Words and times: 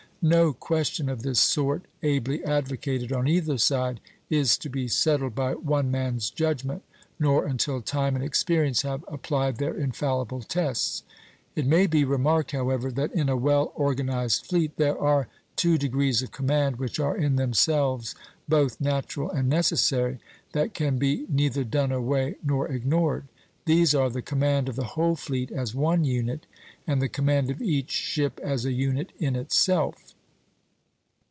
No 0.23 0.53
question 0.53 1.09
of 1.09 1.23
this 1.23 1.39
sort, 1.39 1.81
ably 2.03 2.45
advocated 2.45 3.11
on 3.11 3.27
either 3.27 3.57
side, 3.57 3.99
is 4.29 4.55
to 4.59 4.69
be 4.69 4.87
settled 4.87 5.33
by 5.33 5.55
one 5.55 5.89
man's 5.89 6.29
judgment, 6.29 6.83
nor 7.19 7.47
until 7.47 7.81
time 7.81 8.13
and 8.15 8.23
experience 8.23 8.83
have 8.83 9.03
applied 9.07 9.57
their 9.57 9.73
infallible 9.73 10.43
tests. 10.43 11.01
It 11.55 11.65
may 11.65 11.87
be 11.87 12.03
remarked, 12.05 12.51
however, 12.51 12.91
that 12.91 13.11
in 13.15 13.29
a 13.29 13.35
well 13.35 13.73
organized 13.75 14.45
fleet 14.45 14.75
there 14.77 14.95
are 14.99 15.27
two 15.55 15.79
degrees 15.79 16.21
of 16.21 16.31
command 16.31 16.75
which 16.75 16.99
are 16.99 17.17
in 17.17 17.35
themselves 17.37 18.13
both 18.47 18.79
natural 18.79 19.31
and 19.31 19.49
necessary, 19.49 20.19
that 20.51 20.75
can 20.75 20.99
be 20.99 21.25
neither 21.29 21.63
done 21.63 21.91
away 21.91 22.35
nor 22.43 22.67
ignored; 22.67 23.27
these 23.65 23.93
are 23.95 24.09
the 24.09 24.23
command 24.23 24.67
of 24.67 24.75
the 24.75 24.83
whole 24.95 25.15
fleet 25.15 25.51
as 25.51 25.75
one 25.75 26.03
unit, 26.03 26.47
and 26.87 26.99
the 26.99 27.07
command 27.07 27.47
of 27.51 27.61
each 27.61 27.91
ship 27.91 28.39
as 28.43 28.65
a 28.65 28.71
unit 28.73 29.11
in 29.19 29.35
itself. 29.35 30.15